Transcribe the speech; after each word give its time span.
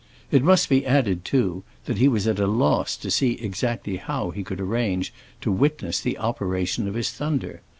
It 0.31 0.41
must 0.43 0.67
be 0.67 0.83
added, 0.83 1.23
too, 1.23 1.63
that 1.85 1.99
he 1.99 2.07
was 2.07 2.25
at 2.25 2.39
a 2.39 2.47
loss 2.47 2.97
to 2.97 3.11
see 3.11 3.33
exactly 3.33 3.97
how 3.97 4.31
he 4.31 4.43
could 4.43 4.59
arrange 4.59 5.13
to 5.41 5.51
witness 5.51 5.99
the 6.01 6.17
operation 6.17 6.87
of 6.87 6.95
his 6.95 7.11
thunder. 7.11 7.61